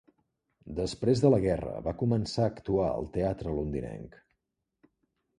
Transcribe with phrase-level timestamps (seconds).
[0.77, 4.17] Després de la guerra, va començar a actuar al teatre londinenc.